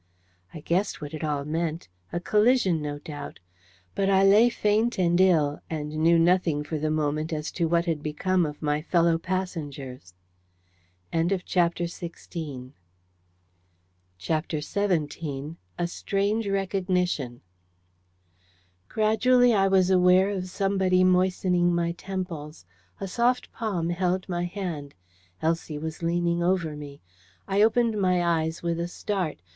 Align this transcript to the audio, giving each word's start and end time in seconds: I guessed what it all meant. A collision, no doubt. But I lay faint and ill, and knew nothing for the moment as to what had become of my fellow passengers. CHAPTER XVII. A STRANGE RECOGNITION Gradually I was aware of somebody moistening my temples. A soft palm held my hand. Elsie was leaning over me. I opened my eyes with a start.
I 0.51 0.61
guessed 0.61 0.99
what 0.99 1.13
it 1.13 1.23
all 1.23 1.45
meant. 1.45 1.87
A 2.11 2.19
collision, 2.19 2.81
no 2.81 2.97
doubt. 2.97 3.39
But 3.93 4.09
I 4.09 4.23
lay 4.23 4.49
faint 4.49 4.97
and 4.97 5.21
ill, 5.21 5.61
and 5.69 5.89
knew 5.91 6.17
nothing 6.17 6.63
for 6.63 6.79
the 6.79 6.89
moment 6.89 7.31
as 7.31 7.51
to 7.51 7.67
what 7.67 7.85
had 7.85 8.01
become 8.01 8.43
of 8.43 8.63
my 8.63 8.81
fellow 8.81 9.19
passengers. 9.19 10.15
CHAPTER 11.13 11.85
XVII. 11.85 12.73
A 14.73 15.87
STRANGE 15.87 16.47
RECOGNITION 16.47 17.41
Gradually 18.89 19.53
I 19.53 19.67
was 19.67 19.89
aware 19.91 20.29
of 20.31 20.49
somebody 20.49 21.03
moistening 21.03 21.75
my 21.75 21.91
temples. 21.91 22.65
A 22.99 23.07
soft 23.07 23.51
palm 23.51 23.91
held 23.91 24.27
my 24.27 24.45
hand. 24.45 24.95
Elsie 25.43 25.77
was 25.77 26.01
leaning 26.01 26.41
over 26.41 26.75
me. 26.75 27.01
I 27.47 27.61
opened 27.61 28.01
my 28.01 28.23
eyes 28.25 28.63
with 28.63 28.79
a 28.79 28.87
start. 28.87 29.43